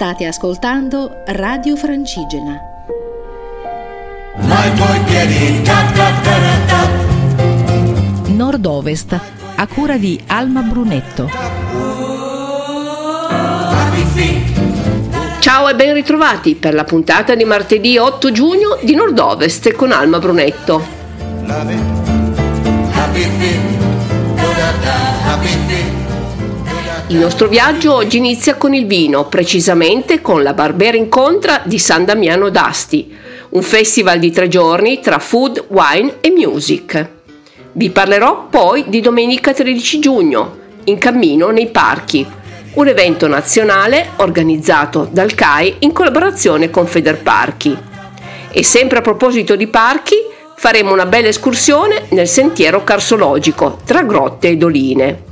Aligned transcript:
State 0.00 0.24
ascoltando 0.24 1.20
Radio 1.26 1.76
Francigena. 1.76 2.58
Nord-Ovest, 8.28 9.20
a 9.56 9.66
cura 9.66 9.98
di 9.98 10.18
Alma 10.28 10.62
Brunetto. 10.62 11.28
Ciao 15.40 15.68
e 15.68 15.74
ben 15.74 15.92
ritrovati 15.92 16.54
per 16.54 16.72
la 16.72 16.84
puntata 16.84 17.34
di 17.34 17.44
martedì 17.44 17.98
8 17.98 18.32
giugno 18.32 18.78
di 18.80 18.94
Nord-Ovest 18.94 19.72
con 19.72 19.92
Alma 19.92 20.18
Brunetto. 20.18 20.82
Il 27.10 27.16
nostro 27.16 27.48
viaggio 27.48 27.92
oggi 27.92 28.18
inizia 28.18 28.54
con 28.54 28.72
il 28.72 28.86
vino, 28.86 29.26
precisamente 29.26 30.20
con 30.20 30.44
la 30.44 30.52
Barbera 30.52 30.96
Incontra 30.96 31.60
di 31.64 31.76
San 31.76 32.04
Damiano 32.04 32.50
d'Asti, 32.50 33.12
un 33.48 33.62
festival 33.62 34.20
di 34.20 34.30
tre 34.30 34.46
giorni 34.46 35.00
tra 35.00 35.18
food, 35.18 35.64
wine 35.70 36.18
e 36.20 36.30
music. 36.30 37.08
Vi 37.72 37.90
parlerò 37.90 38.46
poi 38.48 38.84
di 38.86 39.00
domenica 39.00 39.52
13 39.52 39.98
giugno, 39.98 40.58
in 40.84 40.98
cammino 40.98 41.48
nei 41.48 41.66
parchi, 41.66 42.24
un 42.74 42.86
evento 42.86 43.26
nazionale 43.26 44.10
organizzato 44.18 45.08
dal 45.10 45.34
CAI 45.34 45.78
in 45.80 45.90
collaborazione 45.90 46.70
con 46.70 46.86
Federparchi. 46.86 47.76
E 48.52 48.64
sempre 48.64 48.98
a 48.98 49.02
proposito 49.02 49.56
di 49.56 49.66
parchi, 49.66 50.14
faremo 50.54 50.92
una 50.92 51.06
bella 51.06 51.26
escursione 51.26 52.04
nel 52.10 52.28
sentiero 52.28 52.84
carsologico 52.84 53.80
tra 53.84 54.04
grotte 54.04 54.50
e 54.50 54.56
doline. 54.56 55.29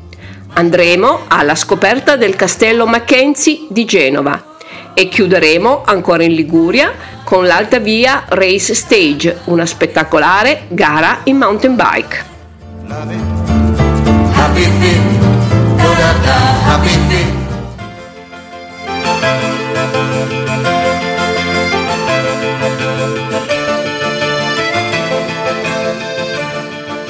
Andremo 0.58 1.20
alla 1.28 1.54
scoperta 1.54 2.16
del 2.16 2.34
castello 2.34 2.84
Mackenzie 2.84 3.66
di 3.68 3.84
Genova 3.84 4.56
e 4.92 5.08
chiuderemo 5.08 5.84
ancora 5.84 6.24
in 6.24 6.34
Liguria 6.34 6.92
con 7.22 7.46
l'Alta 7.46 7.78
Via 7.78 8.24
Race 8.26 8.74
Stage, 8.74 9.42
una 9.44 9.64
spettacolare 9.64 10.64
gara 10.66 11.20
in 11.24 11.36
mountain 11.36 11.76
bike. 11.76 12.24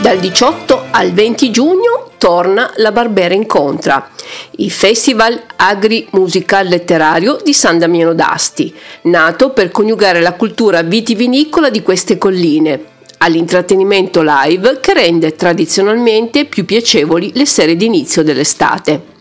Dal 0.00 0.18
18 0.18 0.84
al 0.90 1.12
20 1.12 1.50
giugno 1.50 1.97
torna 2.18 2.70
la 2.76 2.92
Barbera 2.92 3.34
Incontra, 3.34 4.10
il 4.56 4.70
Festival 4.70 5.40
Agri-Musical 5.56 6.66
Letterario 6.66 7.38
di 7.42 7.54
San 7.54 7.78
Damiano 7.78 8.12
d'Asti, 8.12 8.74
nato 9.02 9.50
per 9.50 9.70
coniugare 9.70 10.20
la 10.20 10.34
cultura 10.34 10.82
vitivinicola 10.82 11.70
di 11.70 11.82
queste 11.82 12.18
colline 12.18 12.96
all'intrattenimento 13.18 14.22
live 14.22 14.78
che 14.80 14.92
rende 14.92 15.34
tradizionalmente 15.34 16.44
più 16.44 16.64
piacevoli 16.64 17.32
le 17.34 17.46
serie 17.46 17.76
d'inizio 17.76 18.22
dell'estate. 18.22 19.16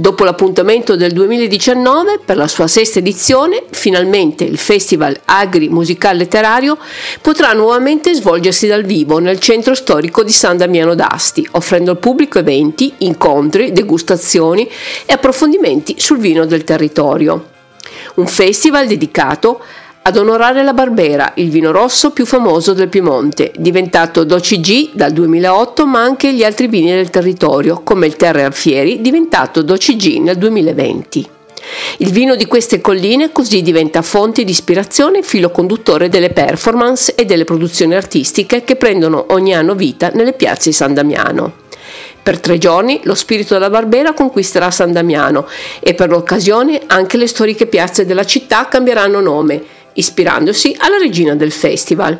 Dopo 0.00 0.24
l'appuntamento 0.24 0.96
del 0.96 1.12
2019, 1.12 2.20
per 2.24 2.38
la 2.38 2.48
sua 2.48 2.66
sesta 2.66 3.00
edizione, 3.00 3.64
finalmente 3.68 4.44
il 4.44 4.56
Festival 4.56 5.14
Agri 5.26 5.68
Musical 5.68 6.16
Letterario 6.16 6.78
potrà 7.20 7.52
nuovamente 7.52 8.14
svolgersi 8.14 8.66
dal 8.66 8.84
vivo 8.84 9.18
nel 9.18 9.38
centro 9.40 9.74
storico 9.74 10.24
di 10.24 10.32
San 10.32 10.56
Damiano 10.56 10.94
d'Asti, 10.94 11.46
offrendo 11.50 11.90
al 11.90 11.98
pubblico 11.98 12.38
eventi, 12.38 12.94
incontri, 13.00 13.72
degustazioni 13.72 14.66
e 15.04 15.12
approfondimenti 15.12 15.96
sul 15.98 16.16
vino 16.16 16.46
del 16.46 16.64
territorio. 16.64 17.48
Un 18.14 18.26
festival 18.26 18.86
dedicato 18.86 19.60
ad 20.10 20.16
onorare 20.16 20.64
la 20.64 20.72
Barbera, 20.72 21.34
il 21.36 21.50
vino 21.50 21.70
rosso 21.70 22.10
più 22.10 22.26
famoso 22.26 22.72
del 22.72 22.88
Piemonte, 22.88 23.52
diventato 23.56 24.24
DOCG 24.24 24.90
dal 24.92 25.12
2008, 25.12 25.86
ma 25.86 26.02
anche 26.02 26.34
gli 26.34 26.42
altri 26.42 26.66
vini 26.66 26.90
del 26.90 27.10
territorio, 27.10 27.82
come 27.84 28.06
il 28.08 28.16
Terre 28.16 28.42
Alfieri, 28.42 29.00
diventato 29.00 29.62
DOCG 29.62 30.18
nel 30.18 30.36
2020. 30.36 31.28
Il 31.98 32.10
vino 32.10 32.34
di 32.34 32.46
queste 32.46 32.80
colline 32.80 33.30
così 33.30 33.62
diventa 33.62 34.02
fonte 34.02 34.42
di 34.42 34.50
ispirazione 34.50 35.18
e 35.18 35.22
filo 35.22 35.50
conduttore 35.50 36.08
delle 36.08 36.30
performance 36.30 37.14
e 37.14 37.24
delle 37.24 37.44
produzioni 37.44 37.94
artistiche 37.94 38.64
che 38.64 38.74
prendono 38.74 39.26
ogni 39.28 39.54
anno 39.54 39.76
vita 39.76 40.10
nelle 40.12 40.32
piazze 40.32 40.70
di 40.70 40.74
San 40.74 40.92
Damiano. 40.92 41.68
Per 42.20 42.40
tre 42.40 42.58
giorni 42.58 43.00
lo 43.04 43.14
spirito 43.14 43.54
della 43.54 43.70
Barbera 43.70 44.12
conquisterà 44.12 44.72
San 44.72 44.92
Damiano 44.92 45.46
e 45.78 45.94
per 45.94 46.10
l'occasione 46.10 46.82
anche 46.86 47.16
le 47.16 47.28
storiche 47.28 47.66
piazze 47.66 48.04
della 48.04 48.24
città 48.24 48.66
cambieranno 48.68 49.20
nome 49.20 49.78
ispirandosi 49.94 50.74
alla 50.78 50.98
regina 50.98 51.34
del 51.34 51.52
festival. 51.52 52.18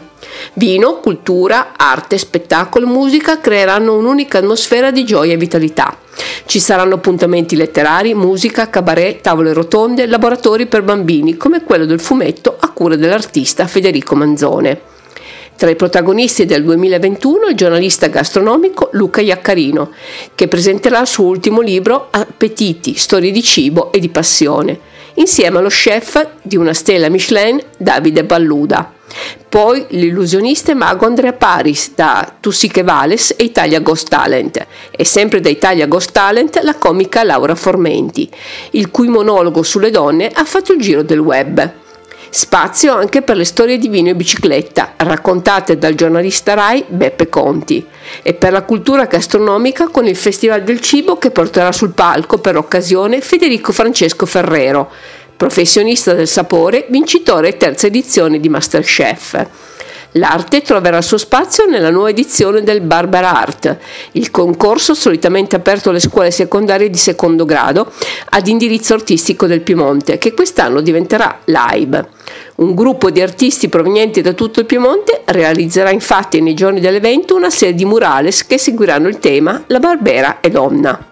Vino, 0.54 0.98
cultura, 1.00 1.72
arte, 1.76 2.18
spettacolo, 2.18 2.86
musica 2.86 3.40
creeranno 3.40 3.96
un'unica 3.96 4.38
atmosfera 4.38 4.90
di 4.90 5.04
gioia 5.04 5.34
e 5.34 5.36
vitalità. 5.36 5.96
Ci 6.46 6.58
saranno 6.60 6.96
appuntamenti 6.96 7.56
letterari, 7.56 8.14
musica, 8.14 8.68
cabaret, 8.68 9.20
tavole 9.20 9.52
rotonde, 9.52 10.06
laboratori 10.06 10.66
per 10.66 10.82
bambini, 10.82 11.36
come 11.36 11.64
quello 11.64 11.86
del 11.86 12.00
fumetto 12.00 12.56
a 12.58 12.70
cura 12.70 12.96
dell'artista 12.96 13.66
Federico 13.66 14.14
Manzone. 14.14 14.80
Tra 15.56 15.68
i 15.68 15.76
protagonisti 15.76 16.46
del 16.46 16.64
2021 16.64 17.48
il 17.48 17.54
giornalista 17.54 18.06
gastronomico 18.06 18.88
Luca 18.92 19.20
Iaccarino, 19.20 19.90
che 20.34 20.48
presenterà 20.48 21.00
il 21.00 21.06
suo 21.06 21.26
ultimo 21.26 21.60
libro 21.60 22.08
Appetiti, 22.10 22.94
storie 22.94 23.30
di 23.30 23.42
cibo 23.42 23.92
e 23.92 23.98
di 23.98 24.08
passione 24.08 24.98
insieme 25.20 25.58
allo 25.58 25.68
chef 25.68 26.28
di 26.42 26.56
una 26.56 26.72
stella 26.72 27.10
Michelin 27.10 27.60
Davide 27.76 28.24
Balluda. 28.24 28.92
Poi 29.48 29.84
l'illusionista 29.90 30.70
e 30.70 30.74
mago 30.74 31.04
Andrea 31.04 31.32
Paris 31.32 31.92
da 31.94 32.36
Tussiche 32.40 32.82
Vales 32.82 33.34
e 33.36 33.44
Italia 33.44 33.80
Ghost 33.80 34.08
Talent 34.08 34.66
e 34.90 35.04
sempre 35.04 35.40
da 35.40 35.48
Italia 35.48 35.86
Ghost 35.86 36.12
Talent 36.12 36.60
la 36.62 36.76
comica 36.76 37.22
Laura 37.22 37.54
Formenti, 37.54 38.30
il 38.72 38.90
cui 38.90 39.08
monologo 39.08 39.62
sulle 39.62 39.90
donne 39.90 40.30
ha 40.32 40.44
fatto 40.44 40.72
il 40.72 40.80
giro 40.80 41.02
del 41.02 41.18
web. 41.18 41.70
Spazio 42.32 42.94
anche 42.94 43.22
per 43.22 43.36
le 43.36 43.44
storie 43.44 43.76
di 43.76 43.88
vino 43.88 44.10
e 44.10 44.14
bicicletta, 44.14 44.94
raccontate 44.98 45.76
dal 45.76 45.96
giornalista 45.96 46.54
Rai 46.54 46.84
Beppe 46.86 47.28
Conti, 47.28 47.84
e 48.22 48.34
per 48.34 48.52
la 48.52 48.62
cultura 48.62 49.04
gastronomica 49.04 49.88
con 49.88 50.06
il 50.06 50.16
Festival 50.16 50.62
del 50.62 50.80
Cibo 50.80 51.18
che 51.18 51.30
porterà 51.30 51.72
sul 51.72 51.92
palco 51.92 52.38
per 52.38 52.56
occasione 52.56 53.20
Federico 53.20 53.72
Francesco 53.72 54.26
Ferrero, 54.26 54.90
professionista 55.36 56.12
del 56.12 56.28
sapore, 56.28 56.86
vincitore 56.88 57.56
terza 57.56 57.86
edizione 57.86 58.40
di 58.40 58.48
Masterchef. 58.48 59.46
L'arte 60.14 60.62
troverà 60.62 60.96
il 60.96 61.04
suo 61.04 61.18
spazio 61.18 61.66
nella 61.66 61.90
nuova 61.90 62.10
edizione 62.10 62.62
del 62.62 62.80
Barbara 62.80 63.32
Art, 63.32 63.76
il 64.12 64.30
concorso 64.32 64.92
solitamente 64.92 65.54
aperto 65.54 65.90
alle 65.90 66.00
scuole 66.00 66.32
secondarie 66.32 66.90
di 66.90 66.98
secondo 66.98 67.44
grado 67.44 67.92
ad 68.30 68.48
indirizzo 68.48 68.94
artistico 68.94 69.46
del 69.46 69.60
Piemonte, 69.60 70.18
che 70.18 70.34
quest'anno 70.34 70.80
diventerà 70.80 71.40
live. 71.44 72.08
Un 72.56 72.74
gruppo 72.74 73.10
di 73.10 73.20
artisti 73.20 73.68
provenienti 73.68 74.20
da 74.20 74.32
tutto 74.32 74.60
il 74.60 74.66
Piemonte 74.66 75.22
realizzerà 75.26 75.90
infatti 75.90 76.40
nei 76.40 76.54
giorni 76.54 76.80
dell'evento 76.80 77.36
una 77.36 77.50
serie 77.50 77.74
di 77.74 77.84
murales 77.84 78.46
che 78.46 78.58
seguiranno 78.58 79.06
il 79.06 79.18
tema 79.18 79.62
La 79.68 79.78
Barbera 79.78 80.40
è 80.40 80.50
donna. 80.50 81.09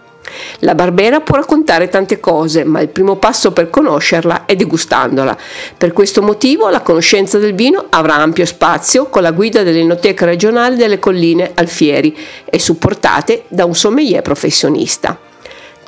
La 0.59 0.75
Barbera 0.75 1.21
può 1.21 1.35
raccontare 1.35 1.89
tante 1.89 2.19
cose, 2.19 2.63
ma 2.63 2.81
il 2.81 2.89
primo 2.89 3.17
passo 3.17 3.51
per 3.51 3.69
conoscerla 3.69 4.45
è 4.45 4.55
degustandola. 4.55 5.37
Per 5.77 5.93
questo 5.93 6.21
motivo 6.21 6.69
la 6.69 6.81
conoscenza 6.81 7.37
del 7.37 7.53
vino 7.53 7.85
avrà 7.89 8.15
ampio 8.15 8.45
spazio 8.45 9.05
con 9.05 9.21
la 9.21 9.31
guida 9.31 9.63
dell'Enoteca 9.63 10.25
regionale 10.25 10.75
delle 10.75 10.99
colline 10.99 11.51
Alfieri 11.53 12.15
e 12.45 12.59
supportate 12.59 13.43
da 13.47 13.65
un 13.65 13.75
sommelier 13.75 14.21
professionista. 14.21 15.28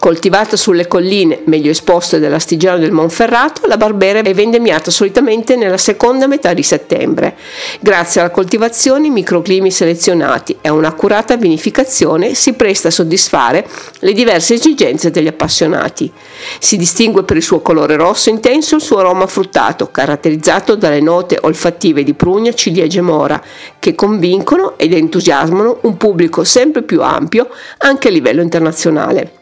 Coltivata 0.01 0.57
sulle 0.57 0.87
colline 0.87 1.41
meglio 1.45 1.69
esposte 1.69 2.17
dell'Astigiano 2.17 2.79
del 2.79 2.91
Monferrato, 2.91 3.67
la 3.67 3.77
Barbera 3.77 4.21
è 4.21 4.33
vendemmiata 4.33 4.89
solitamente 4.89 5.55
nella 5.55 5.77
seconda 5.77 6.25
metà 6.25 6.53
di 6.53 6.63
settembre. 6.63 7.37
Grazie 7.79 8.21
alla 8.21 8.31
coltivazione 8.31 9.05
in 9.05 9.13
microclimi 9.13 9.69
selezionati 9.69 10.57
e 10.59 10.69
a 10.69 10.73
un'accurata 10.73 11.37
vinificazione 11.37 12.33
si 12.33 12.53
presta 12.53 12.87
a 12.87 12.91
soddisfare 12.91 13.63
le 13.99 14.13
diverse 14.13 14.55
esigenze 14.55 15.11
degli 15.11 15.27
appassionati. 15.27 16.11
Si 16.57 16.77
distingue 16.77 17.23
per 17.23 17.37
il 17.37 17.43
suo 17.43 17.59
colore 17.59 17.95
rosso 17.95 18.31
intenso 18.31 18.73
e 18.73 18.77
il 18.77 18.83
suo 18.83 18.97
aroma 18.97 19.27
fruttato, 19.27 19.91
caratterizzato 19.91 20.73
dalle 20.73 20.99
note 20.99 21.37
olfattive 21.39 22.01
di 22.01 22.15
prugna, 22.15 22.51
ciliegia 22.55 22.97
e 22.97 23.03
mora, 23.03 23.39
che 23.77 23.93
convincono 23.93 24.79
ed 24.79 24.93
entusiasmano 24.93 25.77
un 25.81 25.95
pubblico 25.97 26.43
sempre 26.43 26.81
più 26.81 27.03
ampio 27.03 27.49
anche 27.77 28.07
a 28.07 28.11
livello 28.11 28.41
internazionale. 28.41 29.33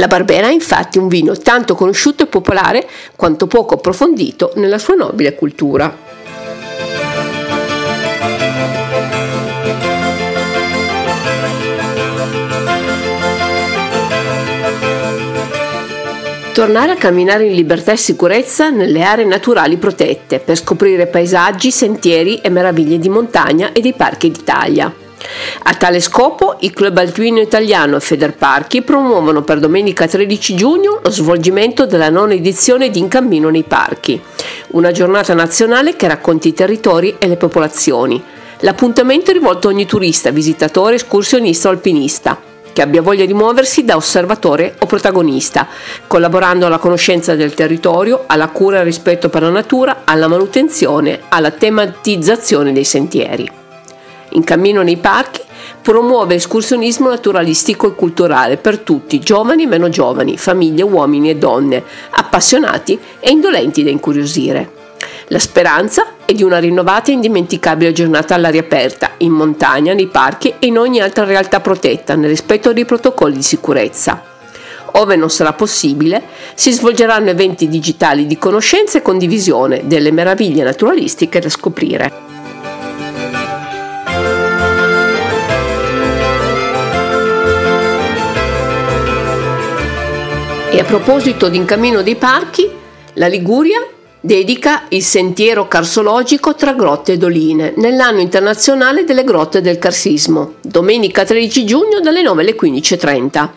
La 0.00 0.06
Barbera 0.06 0.48
è 0.48 0.50
infatti 0.50 0.96
un 0.96 1.08
vino 1.08 1.36
tanto 1.36 1.74
conosciuto 1.74 2.22
e 2.22 2.26
popolare 2.26 2.88
quanto 3.16 3.46
poco 3.46 3.74
approfondito 3.74 4.52
nella 4.56 4.78
sua 4.78 4.94
nobile 4.94 5.34
cultura. 5.34 6.08
tornare 16.52 16.92
a 16.92 16.96
camminare 16.96 17.46
in 17.46 17.54
libertà 17.54 17.92
e 17.92 17.96
sicurezza 17.96 18.68
nelle 18.68 19.02
aree 19.02 19.24
naturali 19.24 19.78
protette 19.78 20.40
per 20.40 20.56
scoprire 20.56 21.06
paesaggi, 21.06 21.70
sentieri 21.70 22.36
e 22.36 22.50
meraviglie 22.50 22.98
di 22.98 23.08
montagna 23.08 23.72
e 23.72 23.80
dei 23.80 23.94
parchi 23.94 24.30
d'Italia. 24.30 25.09
A 25.64 25.74
tale 25.74 26.00
scopo 26.00 26.56
il 26.60 26.72
Club 26.72 26.96
Alpino 26.96 27.40
Italiano 27.40 27.96
e 27.96 28.00
Federparchi 28.00 28.82
promuovono 28.82 29.42
per 29.42 29.58
domenica 29.58 30.06
13 30.06 30.54
giugno 30.54 31.00
lo 31.02 31.10
svolgimento 31.10 31.86
della 31.86 32.08
nona 32.08 32.34
edizione 32.34 32.90
di 32.90 32.98
In 32.98 33.08
Cammino 33.08 33.50
nei 33.50 33.62
Parchi, 33.64 34.20
una 34.68 34.90
giornata 34.92 35.34
nazionale 35.34 35.96
che 35.96 36.08
racconta 36.08 36.48
i 36.48 36.54
territori 36.54 37.16
e 37.18 37.28
le 37.28 37.36
popolazioni. 37.36 38.22
L'appuntamento 38.60 39.30
è 39.30 39.34
rivolto 39.34 39.68
a 39.68 39.70
ogni 39.70 39.86
turista, 39.86 40.30
visitatore, 40.30 40.96
escursionista 40.96 41.68
o 41.68 41.72
alpinista 41.72 42.48
che 42.72 42.82
abbia 42.82 43.02
voglia 43.02 43.26
di 43.26 43.34
muoversi 43.34 43.84
da 43.84 43.96
osservatore 43.96 44.76
o 44.78 44.86
protagonista, 44.86 45.66
collaborando 46.06 46.66
alla 46.66 46.78
conoscenza 46.78 47.34
del 47.34 47.52
territorio, 47.52 48.24
alla 48.26 48.48
cura 48.48 48.76
e 48.76 48.78
al 48.80 48.84
rispetto 48.84 49.28
per 49.28 49.42
la 49.42 49.50
natura, 49.50 50.02
alla 50.04 50.28
manutenzione, 50.28 51.20
alla 51.28 51.50
tematizzazione 51.50 52.72
dei 52.72 52.84
sentieri. 52.84 53.59
In 54.30 54.44
cammino 54.44 54.82
nei 54.82 54.96
parchi 54.96 55.40
promuove 55.82 56.34
escursionismo 56.34 57.08
naturalistico 57.08 57.88
e 57.88 57.94
culturale 57.94 58.56
per 58.58 58.78
tutti, 58.78 59.18
giovani 59.18 59.64
e 59.64 59.66
meno 59.66 59.88
giovani, 59.88 60.36
famiglie, 60.36 60.82
uomini 60.82 61.30
e 61.30 61.36
donne, 61.36 61.82
appassionati 62.10 62.98
e 63.18 63.30
indolenti 63.30 63.82
da 63.82 63.90
incuriosire. 63.90 64.78
La 65.28 65.38
speranza 65.38 66.14
è 66.24 66.32
di 66.32 66.42
una 66.42 66.58
rinnovata 66.58 67.10
e 67.10 67.14
indimenticabile 67.14 67.92
giornata 67.92 68.34
all'aria 68.34 68.60
aperta, 68.60 69.12
in 69.18 69.32
montagna, 69.32 69.94
nei 69.94 70.08
parchi 70.08 70.54
e 70.58 70.66
in 70.66 70.78
ogni 70.78 71.00
altra 71.00 71.24
realtà 71.24 71.60
protetta, 71.60 72.14
nel 72.14 72.30
rispetto 72.30 72.72
dei 72.72 72.84
protocolli 72.84 73.36
di 73.36 73.42
sicurezza. 73.42 74.24
Ove 74.94 75.16
non 75.16 75.30
sarà 75.30 75.52
possibile, 75.52 76.22
si 76.54 76.72
svolgeranno 76.72 77.30
eventi 77.30 77.68
digitali 77.68 78.26
di 78.26 78.38
conoscenza 78.38 78.98
e 78.98 79.02
condivisione 79.02 79.82
delle 79.84 80.10
meraviglie 80.10 80.64
naturalistiche 80.64 81.38
da 81.38 81.48
scoprire. 81.48 82.29
E 90.72 90.78
a 90.78 90.84
proposito 90.84 91.48
di 91.48 91.56
Incammino 91.56 92.00
dei 92.00 92.14
Parchi, 92.14 92.70
la 93.14 93.26
Liguria 93.26 93.84
dedica 94.20 94.84
il 94.90 95.02
sentiero 95.02 95.66
carsologico 95.66 96.54
tra 96.54 96.74
grotte 96.74 97.14
e 97.14 97.16
doline 97.16 97.72
nell'anno 97.76 98.20
internazionale 98.20 99.02
delle 99.02 99.24
grotte 99.24 99.60
del 99.62 99.80
carsismo, 99.80 100.54
domenica 100.60 101.24
13 101.24 101.64
giugno 101.64 101.98
dalle 101.98 102.22
9 102.22 102.42
alle 102.42 102.54
15.30. 102.54 103.48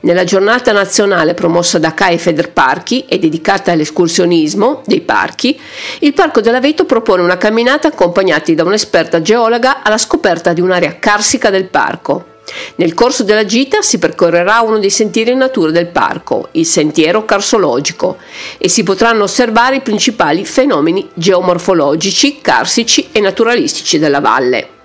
Nella 0.00 0.24
giornata 0.24 0.72
nazionale 0.72 1.34
promossa 1.34 1.78
da 1.78 1.92
CAE 1.92 2.16
Federparchi 2.16 3.04
e 3.06 3.18
dedicata 3.18 3.72
all'escursionismo 3.72 4.80
dei 4.86 5.02
parchi, 5.02 5.60
il 6.00 6.14
Parco 6.14 6.40
dell'Aveto 6.40 6.86
propone 6.86 7.20
una 7.20 7.36
camminata 7.36 7.88
accompagnati 7.88 8.54
da 8.54 8.64
un'esperta 8.64 9.20
geologa 9.20 9.82
alla 9.82 9.98
scoperta 9.98 10.54
di 10.54 10.62
un'area 10.62 10.96
carsica 10.98 11.50
del 11.50 11.68
parco. 11.68 12.35
Nel 12.76 12.94
corso 12.94 13.22
della 13.22 13.44
gita 13.44 13.82
si 13.82 13.98
percorrerà 13.98 14.60
uno 14.60 14.78
dei 14.78 14.90
sentieri 14.90 15.32
in 15.32 15.38
natura 15.38 15.70
del 15.70 15.88
parco, 15.88 16.48
il 16.52 16.66
sentiero 16.66 17.24
carsologico, 17.24 18.18
e 18.58 18.68
si 18.68 18.82
potranno 18.82 19.24
osservare 19.24 19.76
i 19.76 19.82
principali 19.82 20.44
fenomeni 20.44 21.08
geomorfologici, 21.14 22.40
carsici 22.40 23.08
e 23.12 23.20
naturalistici 23.20 23.98
della 23.98 24.20
valle. 24.20 24.75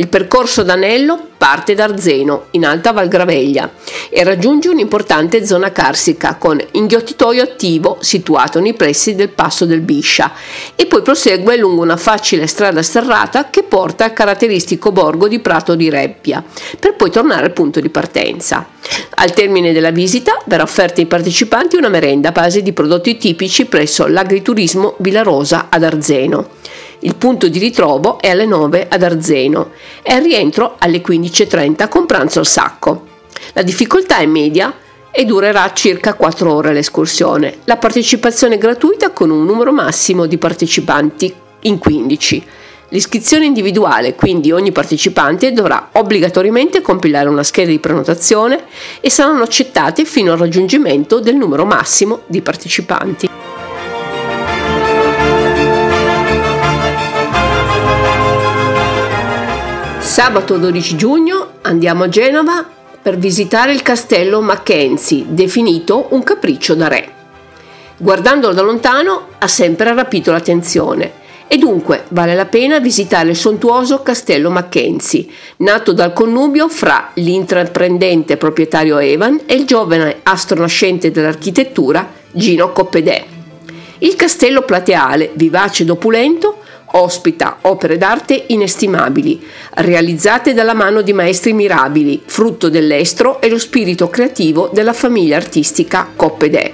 Il 0.00 0.08
percorso 0.08 0.62
d'anello 0.62 1.28
parte 1.36 1.74
da 1.74 1.84
Arzeno, 1.84 2.46
in 2.52 2.64
Alta 2.64 2.92
Val 2.92 3.08
Graveglia, 3.08 3.70
e 4.08 4.24
raggiunge 4.24 4.70
un'importante 4.70 5.44
zona 5.44 5.72
carsica 5.72 6.36
con 6.36 6.58
inghiottitoio 6.72 7.42
attivo 7.42 7.98
situato 8.00 8.60
nei 8.60 8.72
pressi 8.72 9.14
del 9.14 9.28
passo 9.28 9.66
del 9.66 9.82
Biscia 9.82 10.32
e 10.74 10.86
poi 10.86 11.02
prosegue 11.02 11.58
lungo 11.58 11.82
una 11.82 11.98
facile 11.98 12.46
strada 12.46 12.82
sterrata 12.82 13.50
che 13.50 13.62
porta 13.62 14.04
al 14.04 14.14
caratteristico 14.14 14.90
borgo 14.90 15.28
di 15.28 15.38
Prato 15.38 15.74
di 15.74 15.90
Reppia, 15.90 16.42
per 16.78 16.94
poi 16.94 17.10
tornare 17.10 17.44
al 17.44 17.52
punto 17.52 17.78
di 17.78 17.90
partenza. 17.90 18.66
Al 19.16 19.34
termine 19.34 19.74
della 19.74 19.90
visita 19.90 20.40
verrà 20.46 20.62
offerta 20.62 21.02
ai 21.02 21.06
partecipanti 21.06 21.76
una 21.76 21.90
merenda 21.90 22.30
a 22.30 22.32
base 22.32 22.62
di 22.62 22.72
prodotti 22.72 23.18
tipici 23.18 23.66
presso 23.66 24.06
l'agriturismo 24.06 24.94
Villarosa 24.96 25.66
ad 25.68 25.84
Arzeno. 25.84 26.48
Il 27.02 27.16
punto 27.16 27.48
di 27.48 27.58
ritrovo 27.58 28.20
è 28.20 28.28
alle 28.28 28.44
9 28.44 28.86
ad 28.90 29.02
Arzeno 29.02 29.70
e 30.02 30.12
al 30.12 30.22
rientro 30.22 30.76
alle 30.78 31.00
15.30 31.00 31.88
con 31.88 32.04
pranzo 32.04 32.40
al 32.40 32.46
sacco. 32.46 33.06
La 33.54 33.62
difficoltà 33.62 34.18
è 34.18 34.26
media 34.26 34.74
e 35.10 35.24
durerà 35.24 35.72
circa 35.72 36.12
4 36.12 36.52
ore 36.52 36.72
l'escursione. 36.74 37.58
La 37.64 37.78
partecipazione 37.78 38.56
è 38.56 38.58
gratuita 38.58 39.12
con 39.12 39.30
un 39.30 39.44
numero 39.46 39.72
massimo 39.72 40.26
di 40.26 40.36
partecipanti 40.36 41.32
in 41.60 41.78
15. 41.78 42.46
L'iscrizione 42.90 43.46
individuale, 43.46 44.14
quindi 44.14 44.50
ogni 44.52 44.72
partecipante 44.72 45.52
dovrà 45.52 45.90
obbligatoriamente 45.92 46.82
compilare 46.82 47.28
una 47.28 47.44
scheda 47.44 47.70
di 47.70 47.78
prenotazione 47.78 48.64
e 49.00 49.08
saranno 49.10 49.44
accettate 49.44 50.04
fino 50.04 50.32
al 50.32 50.38
raggiungimento 50.38 51.20
del 51.20 51.36
numero 51.36 51.64
massimo 51.64 52.22
di 52.26 52.42
partecipanti. 52.42 53.39
Sabato 60.10 60.56
12 60.56 60.96
giugno 60.96 61.50
andiamo 61.62 62.02
a 62.02 62.08
Genova 62.08 62.66
per 63.00 63.16
visitare 63.16 63.72
il 63.72 63.82
castello 63.82 64.40
Mackenzie, 64.40 65.24
definito 65.28 66.08
un 66.10 66.24
capriccio 66.24 66.74
da 66.74 66.88
re. 66.88 67.12
Guardandolo 67.96 68.52
da 68.52 68.60
lontano 68.62 69.28
ha 69.38 69.46
sempre 69.46 69.94
rapito 69.94 70.32
l'attenzione 70.32 71.12
e 71.46 71.58
dunque 71.58 72.06
vale 72.08 72.34
la 72.34 72.46
pena 72.46 72.80
visitare 72.80 73.30
il 73.30 73.36
sontuoso 73.36 74.02
castello 74.02 74.50
Mackenzie, 74.50 75.26
nato 75.58 75.92
dal 75.92 76.12
connubio 76.12 76.68
fra 76.68 77.12
l'intraprendente 77.14 78.36
proprietario 78.36 78.98
Evan 78.98 79.42
e 79.46 79.54
il 79.54 79.64
giovane 79.64 80.16
astronascente 80.24 81.12
dell'architettura 81.12 82.10
Gino 82.32 82.72
Coppedè. 82.72 83.24
Il 83.98 84.16
castello 84.16 84.62
plateale, 84.62 85.30
vivace 85.34 85.84
ed 85.84 85.90
opulento, 85.90 86.59
ospita 86.92 87.58
opere 87.62 87.98
d'arte 87.98 88.44
inestimabili, 88.48 89.44
realizzate 89.74 90.54
dalla 90.54 90.74
mano 90.74 91.02
di 91.02 91.12
maestri 91.12 91.52
mirabili, 91.52 92.22
frutto 92.24 92.68
dell'estro 92.68 93.40
e 93.40 93.48
lo 93.48 93.58
spirito 93.58 94.08
creativo 94.08 94.70
della 94.72 94.92
famiglia 94.92 95.36
artistica 95.36 96.08
Coppedè. 96.14 96.72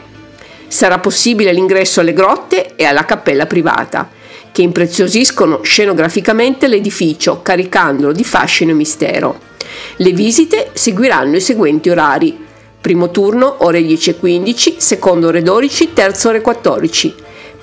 Sarà 0.68 0.98
possibile 0.98 1.52
l'ingresso 1.52 2.00
alle 2.00 2.12
grotte 2.12 2.74
e 2.76 2.84
alla 2.84 3.04
cappella 3.04 3.46
privata, 3.46 4.10
che 4.50 4.62
impreziosiscono 4.62 5.60
scenograficamente 5.62 6.66
l'edificio, 6.66 7.42
caricandolo 7.42 8.12
di 8.12 8.24
fascino 8.24 8.70
e 8.70 8.74
mistero. 8.74 9.40
Le 9.96 10.12
visite 10.12 10.70
seguiranno 10.72 11.36
i 11.36 11.40
seguenti 11.40 11.90
orari. 11.90 12.44
Primo 12.80 13.10
turno 13.10 13.64
ore 13.64 13.80
10.15, 13.80 14.76
secondo 14.78 15.28
ore 15.28 15.42
12, 15.42 15.92
terzo 15.92 16.30
ore 16.30 16.40
14. 16.40 17.14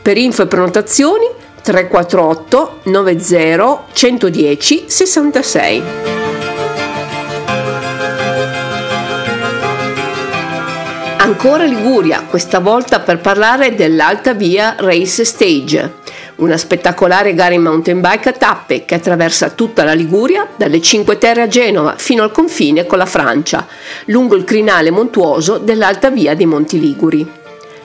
Per 0.01 0.17
info 0.17 0.43
e 0.43 0.47
prenotazioni 0.47 1.25
348 1.63 2.79
90 2.83 3.85
110 3.93 4.83
66. 4.85 5.83
Ancora 11.17 11.63
Liguria, 11.63 12.25
questa 12.29 12.59
volta 12.59 12.99
per 12.99 13.19
parlare 13.19 13.75
dell'Alta 13.75 14.33
Via 14.33 14.75
Race 14.77 15.23
Stage, 15.23 15.93
una 16.35 16.57
spettacolare 16.57 17.33
gara 17.33 17.53
in 17.53 17.61
mountain 17.61 18.01
bike 18.01 18.29
a 18.29 18.33
tappe 18.33 18.83
che 18.83 18.95
attraversa 18.95 19.51
tutta 19.51 19.85
la 19.85 19.93
Liguria, 19.93 20.45
dalle 20.57 20.81
Cinque 20.81 21.17
Terre 21.17 21.43
a 21.43 21.47
Genova 21.47 21.95
fino 21.95 22.23
al 22.23 22.31
confine 22.31 22.85
con 22.85 22.97
la 22.97 23.05
Francia, 23.05 23.65
lungo 24.05 24.35
il 24.35 24.43
crinale 24.43 24.91
montuoso 24.91 25.59
dell'Alta 25.59 26.09
Via 26.09 26.35
dei 26.35 26.45
Monti 26.45 26.77
Liguri. 26.77 27.41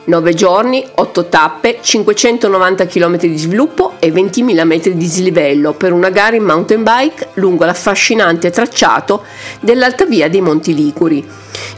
9 0.09 0.33
giorni, 0.33 0.83
8 0.95 1.27
tappe, 1.27 1.81
590 1.83 2.87
km 2.87 3.19
di 3.19 3.37
sviluppo 3.37 3.97
e 3.99 4.11
20.000 4.11 4.65
metri 4.65 4.93
di 4.93 4.99
dislivello 4.99 5.75
per 5.75 5.93
una 5.93 6.09
gara 6.09 6.35
in 6.35 6.45
mountain 6.45 6.83
bike 6.83 7.29
lungo 7.35 7.67
l'affascinante 7.67 8.49
tracciato 8.49 9.23
dell'Alta 9.61 10.07
Via 10.07 10.31
dei 10.31 10.41
Monti 10.41 10.75
Liguri, 10.75 11.23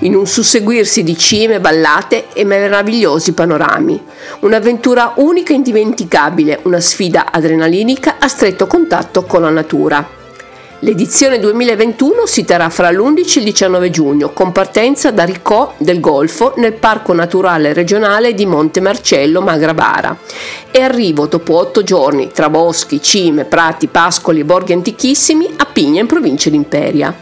in 0.01 0.15
un 0.15 0.29
susseguirsi 0.29 1.03
di 1.03 1.19
cime, 1.19 1.59
vallate 1.59 2.27
e 2.33 2.45
meravigliosi 2.45 3.33
panorami. 3.33 4.01
Un'avventura 4.41 5.15
unica 5.17 5.53
e 5.53 5.57
indimenticabile, 5.57 6.61
una 6.63 6.81
sfida 6.81 7.33
adrenalinica 7.33 8.19
a 8.21 8.29
stretto 8.29 8.69
contatto 8.69 9.25
con 9.25 9.43
la 9.43 9.51
natura. 9.51 10.20
L'edizione 10.83 11.39
2021 11.39 12.25
si 12.25 12.47
terrà 12.47 12.71
fra 12.71 12.91
l'11 12.91 13.37
e 13.37 13.39
il 13.41 13.45
19 13.45 13.91
giugno, 13.91 14.33
con 14.33 14.51
partenza 14.51 15.11
da 15.11 15.25
Ricò 15.25 15.75
del 15.77 16.01
Golfo 16.01 16.55
nel 16.57 16.73
Parco 16.73 17.13
Naturale 17.13 17.75
Regionale 17.75 18.33
di 18.33 18.47
Monte 18.47 18.81
Marcello 18.81 19.43
Magrabara 19.43 20.17
e 20.71 20.81
arrivo 20.81 21.27
dopo 21.27 21.59
otto 21.59 21.83
giorni 21.83 22.31
tra 22.33 22.49
boschi, 22.49 23.03
cime, 23.03 23.45
prati, 23.45 23.89
pascoli 23.89 24.41
e 24.41 24.45
borghi 24.45 24.73
antichissimi 24.73 25.53
a 25.55 25.67
Pigna 25.67 26.01
in 26.01 26.07
provincia 26.07 26.49
di 26.49 26.57
Imperia. 26.57 27.15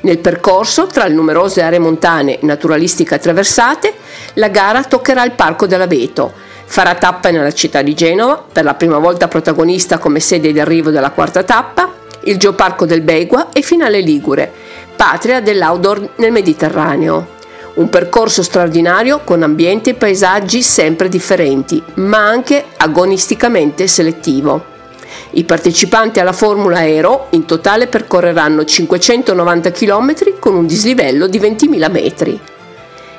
Nel 0.00 0.18
percorso, 0.18 0.86
tra 0.86 1.06
le 1.06 1.14
numerose 1.14 1.62
aree 1.62 1.78
montane 1.78 2.38
naturalistiche 2.40 3.14
attraversate, 3.14 3.94
la 4.34 4.48
gara 4.48 4.82
toccherà 4.82 5.22
il 5.24 5.32
Parco 5.32 5.68
dell'Aveto. 5.68 6.32
Farà 6.64 6.96
tappa 6.96 7.30
nella 7.30 7.52
città 7.52 7.82
di 7.82 7.94
Genova, 7.94 8.42
per 8.52 8.64
la 8.64 8.74
prima 8.74 8.98
volta 8.98 9.28
protagonista 9.28 9.98
come 9.98 10.18
sede 10.18 10.50
di 10.52 10.58
arrivo 10.58 10.90
della 10.90 11.10
quarta 11.10 11.44
tappa, 11.44 11.98
il 12.24 12.36
Geoparco 12.36 12.86
del 12.86 13.00
Begua 13.00 13.48
e 13.52 13.62
finale 13.62 14.00
Ligure, 14.00 14.52
patria 14.96 15.40
dell'outdoor 15.40 16.10
nel 16.16 16.32
Mediterraneo. 16.32 17.38
Un 17.74 17.88
percorso 17.88 18.42
straordinario 18.42 19.20
con 19.24 19.42
ambienti 19.42 19.90
e 19.90 19.94
paesaggi 19.94 20.62
sempre 20.62 21.08
differenti, 21.08 21.82
ma 21.94 22.18
anche 22.18 22.64
agonisticamente 22.76 23.86
selettivo. 23.86 24.78
I 25.30 25.44
partecipanti 25.44 26.20
alla 26.20 26.32
Formula 26.32 26.78
Aero 26.78 27.28
in 27.30 27.44
totale 27.44 27.86
percorreranno 27.86 28.64
590 28.64 29.70
km 29.70 30.14
con 30.38 30.54
un 30.54 30.66
dislivello 30.66 31.26
di 31.26 31.38
20.000 31.38 31.90
metri. 31.90 32.40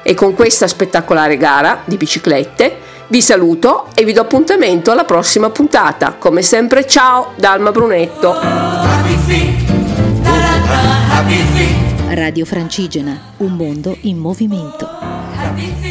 E 0.03 0.13
con 0.13 0.33
questa 0.33 0.67
spettacolare 0.67 1.37
gara 1.37 1.81
di 1.85 1.97
biciclette 1.97 2.89
vi 3.07 3.21
saluto 3.21 3.87
e 3.93 4.03
vi 4.05 4.13
do 4.13 4.21
appuntamento 4.21 4.91
alla 4.91 5.03
prossima 5.03 5.49
puntata. 5.49 6.15
Come 6.17 6.41
sempre 6.41 6.87
ciao 6.87 7.33
da. 10.21 12.13
Radio 12.13 12.45
Francigena, 12.45 13.17
un 13.37 13.55
mondo 13.55 13.95
in 14.01 14.17
movimento. 14.17 14.85
Happy 14.85 15.73
feet. 15.79 15.90